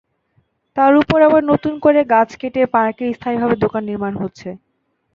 [0.77, 4.49] তার ওপর আবার নতুন করে গাছ কেটে পার্কে স্থায়ীভাবে দোকান নির্মাণ হচ্ছে।